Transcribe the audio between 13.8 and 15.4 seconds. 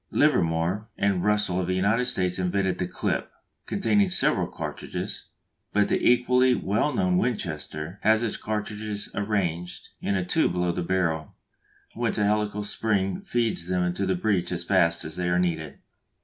to the breech as fast as they are